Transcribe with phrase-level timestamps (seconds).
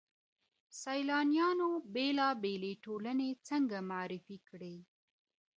[0.81, 4.75] سيلانيانو بېلابېلې ټولني څنګه معرفي کړې؟